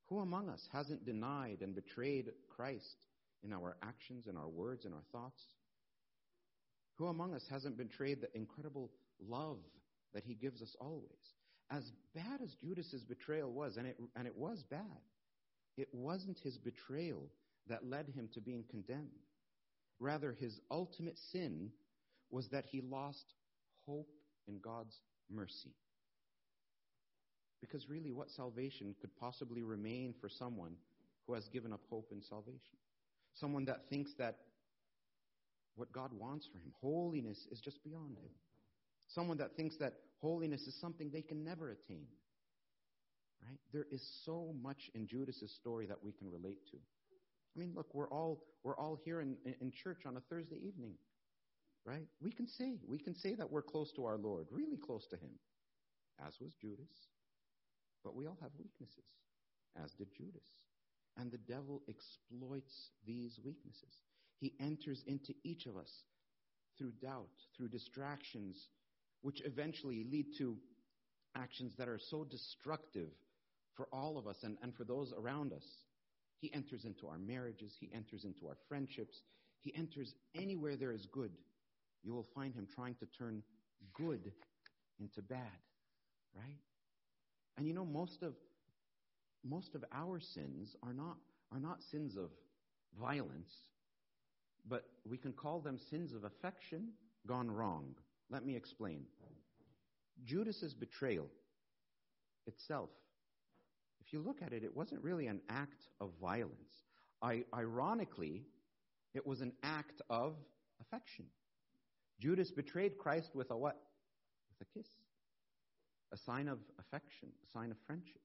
[0.09, 3.07] Who among us hasn't denied and betrayed Christ
[3.43, 5.41] in our actions, in our words, in our thoughts?
[6.97, 8.91] Who among us hasn't betrayed the incredible
[9.27, 9.59] love
[10.13, 11.09] that he gives us always?
[11.71, 15.01] As bad as Judas's betrayal was, and it, and it was bad,
[15.77, 17.31] it wasn't his betrayal
[17.69, 19.09] that led him to being condemned.
[20.01, 21.71] Rather, his ultimate sin
[22.31, 23.35] was that he lost
[23.87, 24.09] hope
[24.49, 24.97] in God's
[25.31, 25.75] mercy.
[27.61, 30.77] Because really, what salvation could possibly remain for someone
[31.27, 32.79] who has given up hope in salvation?
[33.35, 34.39] Someone that thinks that
[35.77, 38.31] what God wants for him, holiness, is just beyond him.
[39.09, 42.07] Someone that thinks that holiness is something they can never attain.
[43.43, 43.59] Right?
[43.73, 46.79] There is so much in Judas's story that we can relate to.
[47.55, 50.95] I mean, look, we're all we're all here in, in church on a Thursday evening,
[51.85, 52.07] right?
[52.21, 55.17] We can say we can say that we're close to our Lord, really close to
[55.17, 55.31] Him,
[56.27, 56.93] as was Judas.
[58.05, 59.05] But we all have weaknesses,
[59.83, 60.47] as did Judas.
[61.17, 63.93] And the devil exploits these weaknesses.
[64.39, 65.91] He enters into each of us
[66.79, 68.69] through doubt, through distractions,
[69.21, 70.57] which eventually lead to
[71.37, 73.11] actions that are so destructive
[73.77, 75.65] for all of us and, and for those around us.
[76.41, 79.21] He enters into our marriages, he enters into our friendships,
[79.61, 81.33] he enters anywhere there is good.
[82.03, 83.43] You will find him trying to turn
[83.93, 84.33] good
[84.99, 85.61] into bad,
[86.35, 86.59] right?
[87.57, 88.35] And you know, most of
[89.45, 91.17] most of our sins are not
[91.53, 92.31] are not sins of
[92.99, 93.51] violence,
[94.69, 96.89] but we can call them sins of affection
[97.27, 97.95] gone wrong.
[98.31, 99.05] Let me explain.
[100.25, 101.27] Judas's betrayal
[102.47, 102.91] itself,
[104.11, 106.83] if you look at it, it wasn't really an act of violence.
[107.23, 108.43] I, ironically,
[109.15, 110.35] it was an act of
[110.81, 111.27] affection.
[112.19, 113.77] Judas betrayed Christ with a what?
[114.59, 114.89] With a kiss
[116.13, 118.21] a sign of affection, a sign of friendship,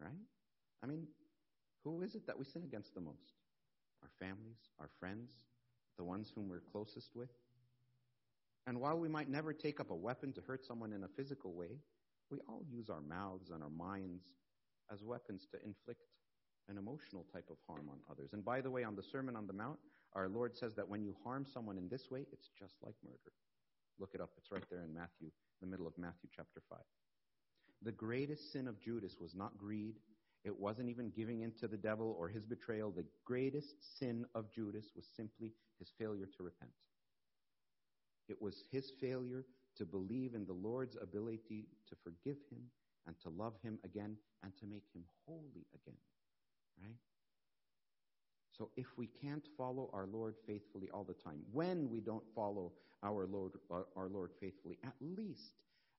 [0.00, 0.12] right?
[0.84, 1.08] I mean,
[1.82, 3.34] who is it that we sin against the most?
[4.04, 5.32] Our families, our friends,
[5.98, 7.30] the ones whom we're closest with?
[8.68, 11.54] And while we might never take up a weapon to hurt someone in a physical
[11.54, 11.80] way,
[12.30, 14.22] we all use our mouths and our minds
[14.92, 16.02] as weapons to inflict
[16.68, 18.30] an emotional type of harm on others.
[18.32, 19.78] And by the way, on the Sermon on the Mount,
[20.14, 23.32] our Lord says that when you harm someone in this way, it's just like murder.
[23.98, 25.30] Look it up, it's right there in Matthew
[25.62, 26.78] the middle of Matthew chapter 5.
[27.82, 29.94] The greatest sin of Judas was not greed.
[30.44, 32.90] It wasn't even giving in to the devil or his betrayal.
[32.90, 36.72] The greatest sin of Judas was simply his failure to repent.
[38.28, 39.44] It was his failure
[39.76, 42.62] to believe in the Lord's ability to forgive him
[43.06, 45.98] and to love him again and to make him holy again.
[46.80, 46.96] Right?
[48.56, 52.72] So if we can't follow our Lord faithfully all the time, when we don't follow
[53.02, 55.54] our Lord, uh, our Lord faithfully, at least,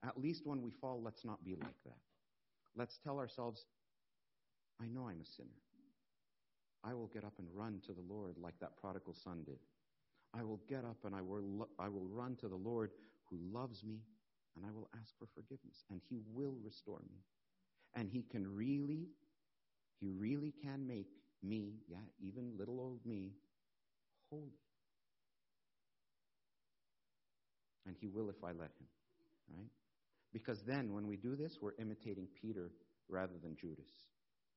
[0.05, 1.97] at least when we fall, let's not be like that.
[2.75, 3.65] Let's tell ourselves,
[4.81, 5.49] I know I'm a sinner.
[6.83, 9.59] I will get up and run to the Lord like that prodigal son did.
[10.33, 12.91] I will get up and I will, I will run to the Lord
[13.29, 13.99] who loves me
[14.55, 17.19] and I will ask for forgiveness and he will restore me.
[17.95, 19.07] And he can really,
[19.99, 21.09] he really can make
[21.41, 23.33] me, yeah, even little old me,
[24.29, 24.57] holy.
[27.85, 28.87] And he will if I let him,
[29.55, 29.69] right?
[30.31, 32.71] Because then when we do this, we're imitating Peter
[33.09, 33.89] rather than Judas.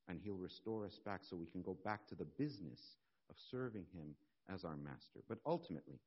[0.09, 2.81] And he'll restore us back so we can go back to the business
[3.29, 4.15] of serving him
[4.49, 5.21] as our master.
[5.29, 5.99] But ultimately,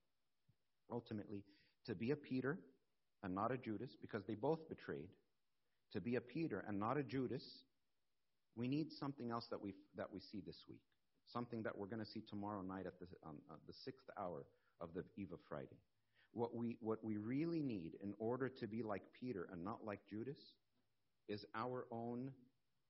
[0.90, 1.44] ultimately,
[1.86, 2.58] to be a Peter
[3.24, 5.10] and not a Judas, because they both betrayed,
[5.94, 7.44] to be a Peter and not a Judas,
[8.56, 10.82] we need something else that we that we see this week.
[11.26, 14.46] Something that we're going to see tomorrow night at the um, uh, the sixth hour
[14.82, 15.78] of the Eve of Friday.
[16.34, 20.00] What we what we really need in order to be like Peter and not like
[20.10, 20.40] Judas
[21.28, 22.32] is our own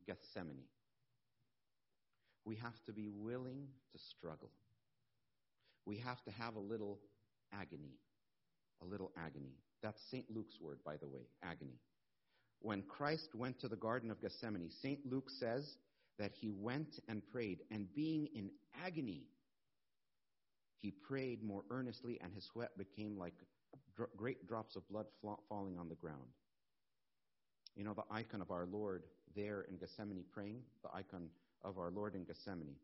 [0.05, 0.63] Gethsemane.
[2.45, 4.49] We have to be willing to struggle.
[5.85, 6.99] We have to have a little
[7.53, 7.97] agony.
[8.81, 9.57] A little agony.
[9.81, 10.25] That's St.
[10.33, 11.79] Luke's word, by the way, agony.
[12.61, 14.99] When Christ went to the Garden of Gethsemane, St.
[15.09, 15.77] Luke says
[16.17, 18.49] that he went and prayed, and being in
[18.85, 19.23] agony,
[20.81, 23.33] he prayed more earnestly, and his sweat became like
[23.95, 25.05] dr- great drops of blood
[25.47, 26.33] falling on the ground.
[27.75, 29.03] You know, the icon of our Lord
[29.35, 31.29] there in Gethsemane praying, the icon
[31.63, 32.75] of our Lord in Gethsemane.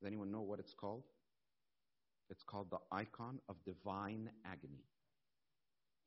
[0.00, 1.04] Does anyone know what it's called?
[2.28, 4.82] It's called the icon of divine agony.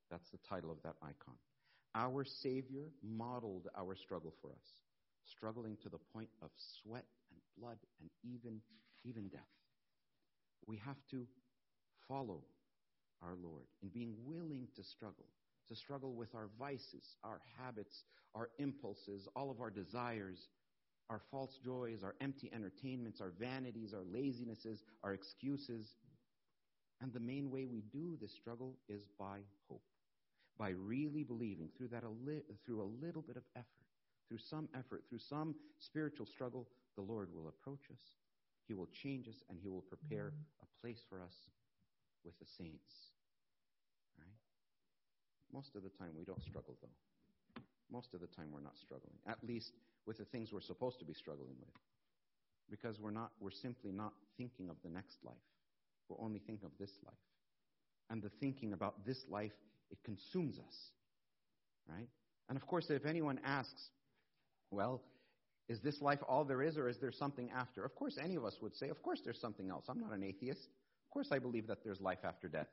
[0.09, 1.35] That's the title of that icon.
[1.95, 4.67] Our Savior modeled our struggle for us,
[5.25, 6.49] struggling to the point of
[6.81, 8.61] sweat and blood and even,
[9.03, 9.41] even death.
[10.67, 11.25] We have to
[12.07, 12.43] follow
[13.21, 15.25] our Lord in being willing to struggle,
[15.69, 18.03] to struggle with our vices, our habits,
[18.35, 20.47] our impulses, all of our desires,
[21.09, 25.95] our false joys, our empty entertainments, our vanities, our lazinesses, our excuses.
[27.01, 29.39] And the main way we do this struggle is by
[29.69, 29.81] hope
[30.57, 33.85] by really believing through that a li- through a little bit of effort,
[34.27, 38.01] through some effort, through some spiritual struggle, the Lord will approach us.
[38.67, 41.33] He will change us and he will prepare a place for us
[42.25, 43.13] with the saints.
[44.17, 44.35] Right?
[45.53, 47.61] Most of the time we don't struggle though.
[47.89, 49.15] Most of the time we're not struggling.
[49.27, 49.71] At least
[50.05, 51.75] with the things we're supposed to be struggling with.
[52.69, 55.35] Because we're not we're simply not thinking of the next life.
[56.09, 57.15] We're only thinking of this life.
[58.09, 59.53] And the thinking about this life
[59.91, 60.75] it consumes us.
[61.89, 62.07] Right?
[62.49, 63.89] And of course, if anyone asks,
[64.71, 65.01] well,
[65.69, 67.83] is this life all there is, or is there something after?
[67.83, 69.85] Of course, any of us would say, of course, there's something else.
[69.89, 70.61] I'm not an atheist.
[70.61, 72.67] Of course, I believe that there's life after death.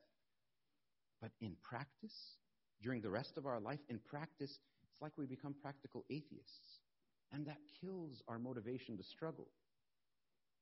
[1.21, 2.37] But in practice,
[2.83, 4.59] during the rest of our life, in practice,
[4.91, 6.81] it's like we become practical atheists.
[7.33, 9.49] And that kills our motivation to struggle.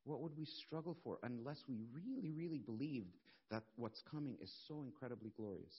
[0.04, 3.16] What would we struggle for unless we really, really believed
[3.50, 5.74] that what's coming is so incredibly glorious?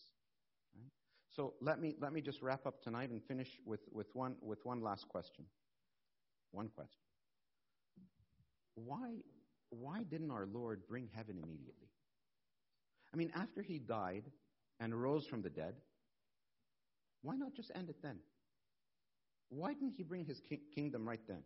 [1.32, 4.60] So let me, let me just wrap up tonight and finish with, with, one, with
[4.64, 5.46] one last question.
[6.52, 7.02] One question.
[8.76, 9.16] Why,
[9.70, 11.90] why didn't our Lord bring heaven immediately?
[13.14, 14.26] I mean, after he died
[14.80, 15.76] and rose from the dead,
[17.24, 18.18] why not just end it then?
[19.50, 21.42] Why didn't he bring his ki- kingdom right then?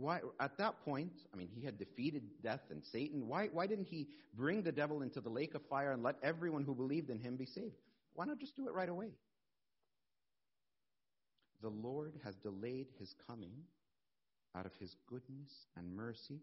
[0.00, 3.28] Why, at that point, I mean, he had defeated death and Satan.
[3.28, 6.64] Why, why didn't he bring the devil into the lake of fire and let everyone
[6.64, 7.76] who believed in him be saved?
[8.14, 9.10] Why not just do it right away?
[11.60, 13.52] The Lord has delayed his coming
[14.56, 16.40] out of his goodness and mercy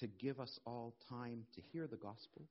[0.00, 2.42] to give us all time to hear the gospel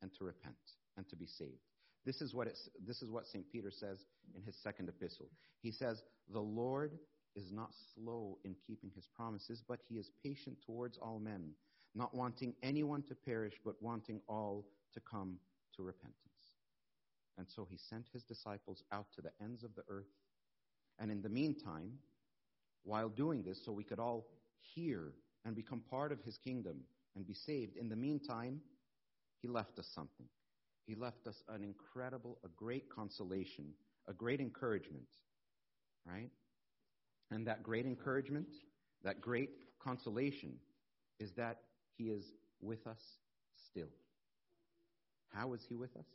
[0.00, 0.54] and to repent
[0.96, 1.58] and to be saved.
[2.06, 2.46] This is what,
[2.86, 3.50] this is what St.
[3.50, 3.98] Peter says
[4.36, 5.26] in his second epistle.
[5.60, 6.00] He says,
[6.32, 6.92] The Lord
[7.38, 11.52] is not slow in keeping his promises, but he is patient towards all men,
[11.94, 15.38] not wanting anyone to perish, but wanting all to come
[15.76, 16.16] to repentance.
[17.38, 20.10] And so he sent his disciples out to the ends of the earth.
[20.98, 21.92] And in the meantime,
[22.82, 24.26] while doing this, so we could all
[24.74, 25.12] hear
[25.44, 26.80] and become part of his kingdom
[27.14, 28.60] and be saved, in the meantime,
[29.40, 30.26] he left us something.
[30.86, 33.66] He left us an incredible, a great consolation,
[34.08, 35.06] a great encouragement,
[36.04, 36.30] right?
[37.30, 38.48] And that great encouragement,
[39.04, 39.50] that great
[39.82, 40.54] consolation,
[41.20, 41.58] is that
[41.96, 42.24] He is
[42.60, 43.00] with us
[43.70, 43.90] still.
[45.32, 46.06] How is He with us?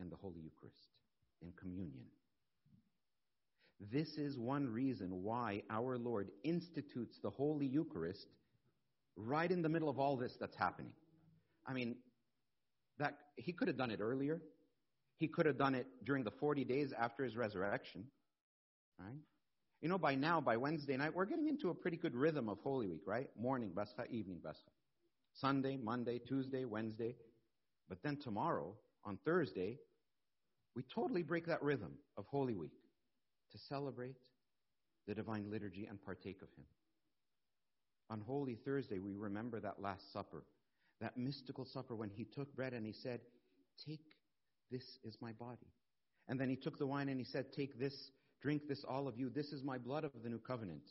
[0.00, 0.88] In the Holy Eucharist,
[1.42, 2.04] in communion.
[3.80, 8.26] This is one reason why our Lord institutes the Holy Eucharist
[9.16, 10.92] right in the middle of all this that's happening.
[11.66, 11.96] I mean,
[12.98, 14.40] that he could have done it earlier.
[15.16, 18.04] He could have done it during the 40 days after his resurrection,
[18.98, 19.18] right?
[19.80, 22.58] You know, by now, by Wednesday night, we're getting into a pretty good rhythm of
[22.64, 23.28] Holy Week, right?
[23.38, 24.58] Morning, Pascha, evening, Pascha.
[25.34, 27.14] Sunday, Monday, Tuesday, Wednesday.
[27.88, 28.74] But then tomorrow,
[29.04, 29.78] on Thursday,
[30.74, 32.72] we totally break that rhythm of Holy Week
[33.52, 34.16] to celebrate
[35.06, 36.64] the divine liturgy and partake of Him.
[38.10, 40.42] On Holy Thursday, we remember that Last Supper,
[41.00, 43.20] that mystical supper when He took bread and He said,
[43.86, 44.16] Take,
[44.72, 45.72] this is my body.
[46.26, 48.10] And then He took the wine and He said, Take this
[48.40, 49.30] Drink this, all of you.
[49.30, 50.84] This is my blood of the new covenant,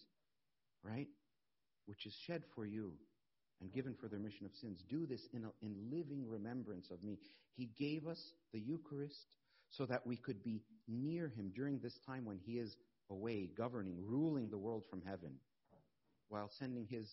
[0.83, 1.07] right?
[1.85, 2.93] Which is shed for you
[3.61, 4.83] and given for the remission of sins.
[4.89, 7.17] Do this in, a, in living remembrance of me.
[7.55, 9.37] He gave us the Eucharist
[9.69, 12.75] so that we could be near him during this time when he is
[13.09, 15.31] away, governing, ruling the world from heaven,
[16.29, 17.09] while sending his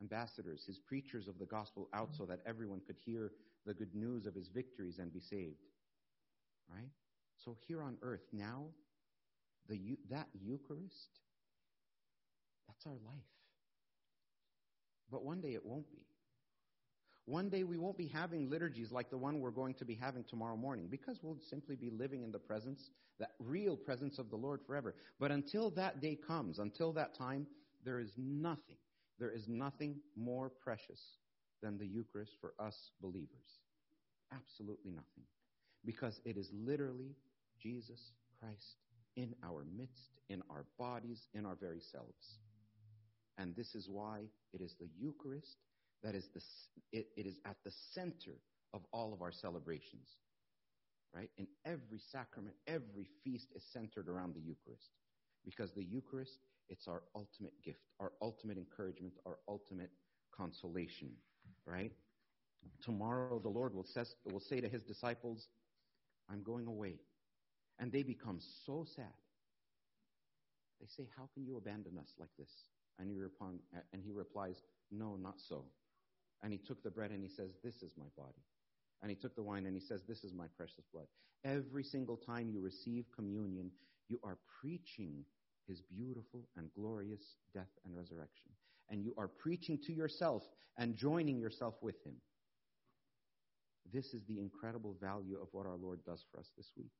[0.00, 3.32] ambassadors, his preachers of the gospel out so that everyone could hear
[3.66, 5.60] the good news of his victories and be saved.
[6.72, 6.90] Right?
[7.44, 8.66] So here on earth now,
[9.68, 11.20] the that Eucharist,
[12.66, 13.22] that's our life.
[15.10, 16.06] But one day it won't be.
[17.26, 20.24] One day we won't be having liturgies like the one we're going to be having
[20.24, 24.36] tomorrow morning because we'll simply be living in the presence, that real presence of the
[24.36, 24.94] Lord forever.
[25.20, 27.46] But until that day comes, until that time,
[27.84, 28.78] there is nothing,
[29.18, 31.18] there is nothing more precious
[31.62, 33.60] than the Eucharist for us believers.
[34.32, 35.24] Absolutely nothing.
[35.84, 37.14] Because it is literally
[37.60, 38.76] Jesus Christ
[39.16, 42.38] in our midst, in our bodies, in our very selves.
[43.38, 44.20] And this is why
[44.52, 45.56] it is the Eucharist
[46.02, 46.40] that is the,
[46.92, 48.38] it, it is at the center
[48.72, 50.16] of all of our celebrations.
[51.12, 51.30] Right?
[51.38, 54.90] In every sacrament, every feast is centered around the Eucharist.
[55.44, 56.38] Because the Eucharist,
[56.68, 59.90] it's our ultimate gift, our ultimate encouragement, our ultimate
[60.36, 61.10] consolation.
[61.66, 61.92] Right?
[62.82, 65.48] Tomorrow the Lord will, says, will say to his disciples,
[66.30, 66.94] I'm going away.
[67.80, 69.16] And they become so sad.
[70.80, 72.50] They say, How can you abandon us like this?
[72.98, 73.16] And he,
[73.92, 74.62] and he replies,
[74.92, 75.64] No, not so.
[76.42, 78.44] And he took the bread and he says, This is my body.
[79.02, 81.06] And he took the wine and he says, This is my precious blood.
[81.44, 83.70] Every single time you receive communion,
[84.08, 85.24] you are preaching
[85.66, 88.50] his beautiful and glorious death and resurrection.
[88.90, 90.42] And you are preaching to yourself
[90.76, 92.16] and joining yourself with him.
[93.92, 96.90] This is the incredible value of what our Lord does for us this week.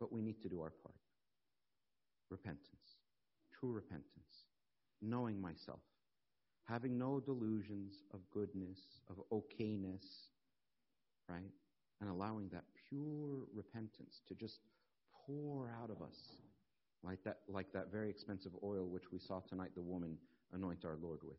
[0.00, 0.94] But we need to do our part.
[2.30, 2.98] Repentance,
[3.58, 4.44] true repentance,
[5.00, 5.80] knowing myself,
[6.68, 8.78] having no delusions of goodness,
[9.08, 10.04] of okayness,
[11.28, 11.52] right?
[12.00, 14.58] And allowing that pure repentance to just
[15.26, 16.16] pour out of us
[17.02, 20.18] like that, like that very expensive oil which we saw tonight the woman
[20.52, 21.38] anoint our Lord with.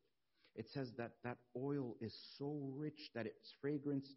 [0.55, 4.15] It says that that oil is so rich that its fragrance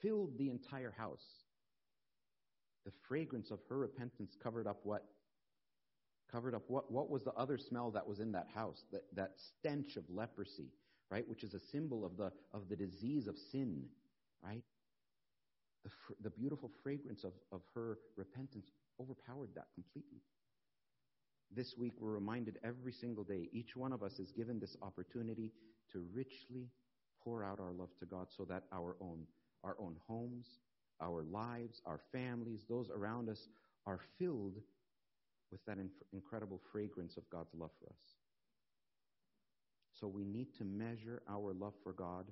[0.00, 1.44] filled the entire house.
[2.88, 5.04] The fragrance of her repentance covered up what?
[6.32, 6.90] Covered up what?
[6.90, 8.82] What was the other smell that was in that house?
[8.92, 10.70] That, that stench of leprosy,
[11.10, 11.28] right?
[11.28, 13.84] Which is a symbol of the, of the disease of sin,
[14.42, 14.62] right?
[15.84, 20.22] The, fr- the beautiful fragrance of, of her repentance overpowered that completely.
[21.54, 25.52] This week, we're reminded every single day, each one of us is given this opportunity
[25.92, 26.70] to richly
[27.22, 29.26] pour out our love to God so that our own,
[29.62, 30.46] our own homes,
[31.00, 33.48] our lives, our families, those around us
[33.86, 34.56] are filled
[35.50, 38.16] with that inf- incredible fragrance of God's love for us.
[39.98, 42.26] So we need to measure our love for God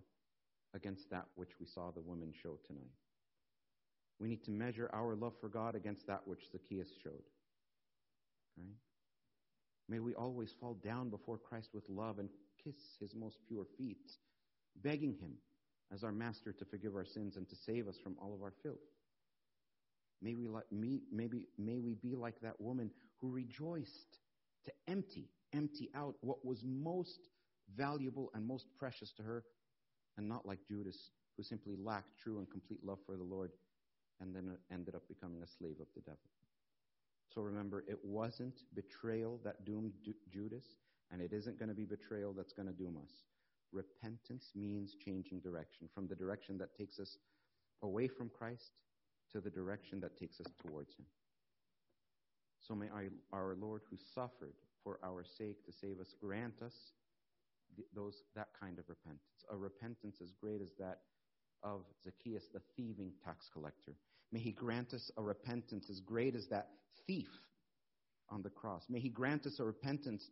[0.75, 2.93] against that which we saw the woman show tonight.
[4.21, 7.25] We need to measure our love for God against that which Zacchaeus showed.
[8.57, 8.77] Right?
[9.89, 12.29] May we always fall down before Christ with love and
[12.63, 14.13] kiss his most pure feet,
[14.83, 15.33] begging him
[15.93, 18.53] as our master to forgive our sins and to save us from all of our
[18.63, 18.77] filth.
[20.23, 24.19] May we, like, me, maybe, may we be like that woman who rejoiced
[24.65, 27.29] to empty, empty out what was most
[27.77, 29.45] valuable and most precious to her,
[30.17, 33.53] and not like Judas, who simply lacked true and complete love for the Lord
[34.21, 36.19] and then uh, ended up becoming a slave of the devil.
[37.35, 39.93] So remember, it wasn't betrayal that doomed
[40.33, 40.65] Judas,
[41.11, 43.11] and it isn't going to be betrayal that's going to doom us.
[43.73, 47.19] Repentance means changing direction from the direction that takes us
[47.83, 48.71] away from Christ
[49.33, 51.07] to the direction that takes us towards Him.
[52.61, 52.89] So may
[53.33, 56.75] our Lord, who suffered for our sake to save us, grant us
[57.95, 61.01] those, that kind of repentance, a repentance as great as that
[61.63, 63.95] of Zacchaeus, the thieving tax collector.
[64.33, 66.69] May He grant us a repentance as great as that
[67.07, 67.29] thief
[68.31, 68.85] on the cross.
[68.89, 70.31] May He grant us a repentance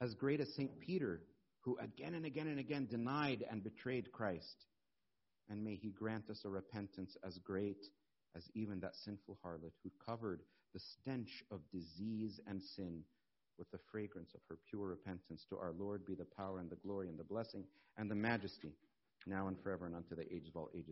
[0.00, 0.80] as great as St.
[0.80, 1.20] Peter,
[1.62, 4.66] who again and again and again denied and betrayed Christ.
[5.48, 7.84] And may He grant us a repentance as great
[8.36, 10.40] as even that sinful harlot who covered
[10.72, 13.02] the stench of disease and sin
[13.58, 15.44] with the fragrance of her pure repentance.
[15.50, 17.64] To our Lord be the power and the glory and the blessing
[17.98, 18.72] and the majesty,
[19.26, 20.88] now and forever and unto the ages of all ages.